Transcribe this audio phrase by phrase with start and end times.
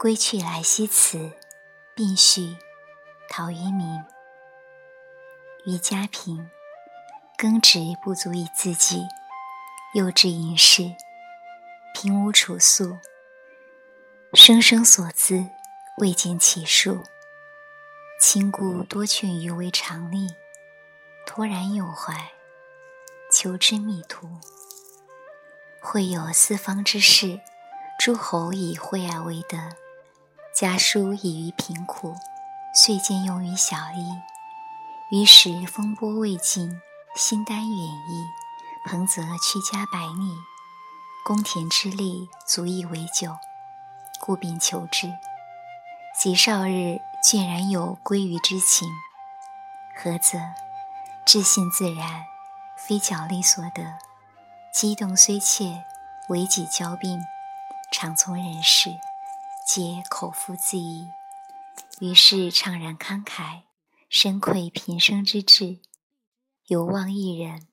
[0.00, 1.30] 归去来兮辞，
[1.94, 2.56] 并序，
[3.28, 4.02] 陶渊明。
[5.66, 6.50] 余家贫，
[7.36, 9.06] 耕植不足以自给，
[9.92, 10.94] 幼稚盈室，
[11.92, 12.96] 贫无处宿，
[14.32, 15.50] 生生所资，
[15.98, 17.04] 未见其数。
[18.18, 20.34] 亲故多劝余为常吏，
[21.26, 22.30] 托然有怀，
[23.30, 24.26] 求之密途。
[25.78, 27.42] 会有四方之士，
[27.98, 29.58] 诸侯以惠而为德。
[30.60, 32.14] 家书以于贫苦，
[32.74, 34.20] 遂见用于小邑。
[35.10, 36.82] 于时风波未尽，
[37.16, 38.26] 心丹远逸，
[38.84, 40.36] 彭泽屈家百里，
[41.24, 43.38] 公田之利足以为酒，
[44.20, 45.10] 故便求之。
[46.14, 48.86] 及少日，倦然有归于之情。
[49.96, 50.38] 何则？
[51.24, 52.26] 至信自然，
[52.76, 53.94] 非脚力所得。
[54.70, 55.86] 激动虽切，
[56.28, 57.18] 为己交病，
[57.90, 58.98] 常从人事。
[59.72, 61.06] 皆口腹自怡，
[62.00, 63.60] 于是怅然慷慨，
[64.08, 65.78] 深愧平生之志。
[66.66, 67.68] 犹望一人，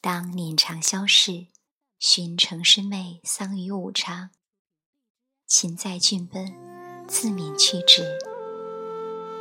[0.00, 1.48] 当年长消逝，
[1.98, 4.30] 寻程师妹丧于武昌。
[5.46, 6.56] 秦在郡奔，
[7.06, 8.18] 自免去职。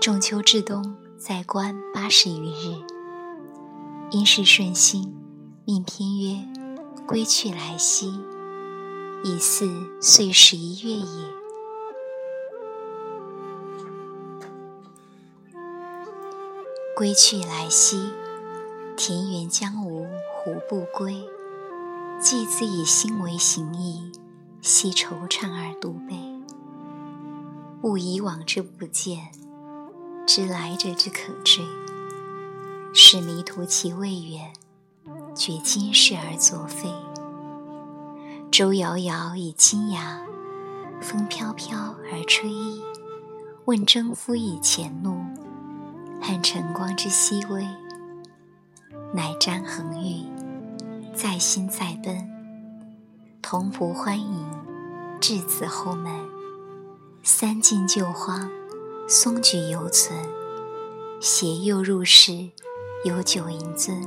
[0.00, 2.86] 仲秋至冬，在官八十余日。
[4.12, 5.12] 因事顺心，
[5.66, 6.46] 命篇曰
[7.04, 8.12] ：“归去来兮，
[9.24, 11.30] 已似岁十一月也。”
[17.00, 18.10] 归去来兮，
[18.94, 21.24] 田园将芜胡不归？
[22.20, 24.12] 既自以心为形役，
[24.60, 26.14] 奚惆怅而独悲？
[27.80, 29.30] 悟以往之不谏，
[30.26, 31.64] 知来者之可追。
[32.92, 34.52] 是迷途其未远，
[35.34, 36.90] 觉今是而昨非。
[38.50, 40.20] 舟遥遥以轻扬，
[41.00, 42.82] 风飘飘而吹逸。
[43.64, 45.16] 问征夫以前路。
[46.22, 47.66] 恨晨光之熹微，
[49.14, 50.26] 乃瞻衡宇，
[51.14, 52.28] 在心在奔。
[53.40, 54.46] 同仆欢迎，
[55.20, 56.12] 至子后门。
[57.22, 58.50] 三径旧荒，
[59.08, 60.18] 松菊犹存。
[61.20, 62.50] 携幼入室，
[63.04, 64.06] 有酒盈樽。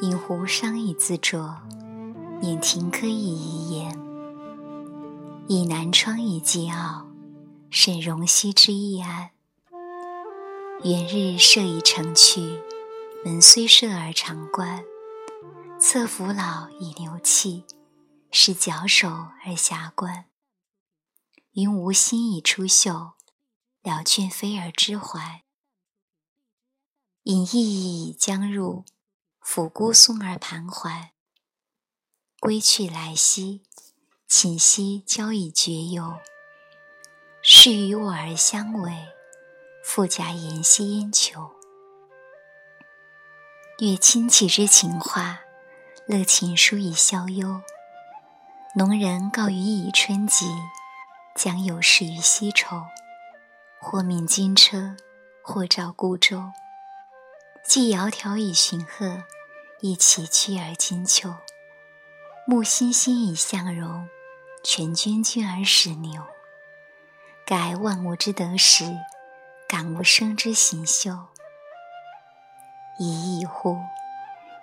[0.00, 1.54] 饮壶觞以自酌，
[2.40, 3.98] 免庭柯以遗言。
[5.48, 7.06] 倚南窗以寄傲，
[7.70, 9.30] 审容膝之易安。
[10.82, 12.40] 元日射已成去，
[13.22, 14.82] 门虽设而常关。
[15.78, 17.64] 侧扶老以流憩，
[18.30, 19.08] 使矫首
[19.44, 20.24] 而遐观。
[21.52, 23.12] 云无心以出岫，
[23.82, 25.42] 了倦飞而知还。
[27.24, 28.86] 饮意已将入，
[29.44, 31.10] 抚孤松而盘桓。
[32.40, 33.60] 归去来兮，
[34.26, 36.14] 寝兮交以绝游。
[37.42, 39.19] 是与我而相违。
[39.92, 41.50] 富甲言兮焉求？
[43.80, 45.40] 阅亲戚之情话，
[46.06, 47.60] 乐琴书以消忧。
[48.76, 50.46] 农人告于以春集，
[51.34, 52.84] 将有事于西畴。
[53.80, 54.94] 或命金车，
[55.42, 56.52] 或召孤舟。
[57.64, 59.24] 既窈窕以寻壑，
[59.80, 61.34] 亦崎岖而经丘。
[62.46, 64.08] 木欣欣以向荣，
[64.62, 66.22] 泉涓涓而始牛。
[67.44, 68.84] 盖万物之得始。
[69.70, 71.28] 感吾生之行休，
[72.98, 73.78] 已矣乎！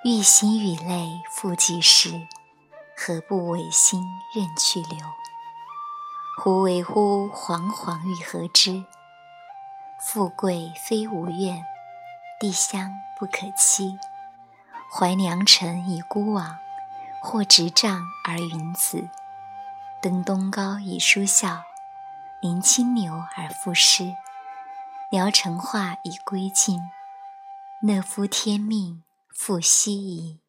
[0.03, 2.28] 欲行与泪复几时，
[2.94, 4.03] 何不违心
[4.35, 5.00] 任去留？
[6.44, 8.84] 胡为乎惶惶欲何之？
[9.97, 11.63] 富贵非吾愿，
[12.38, 13.97] 地乡不可欺。
[14.91, 16.57] 怀良辰以孤往，
[17.22, 19.07] 或执杖而云子。
[20.01, 21.62] 登东皋以舒啸，
[22.41, 24.13] 临清流而赋诗。
[25.09, 26.81] 聊城画以归尽，
[27.81, 30.41] 乐夫天命复奚疑。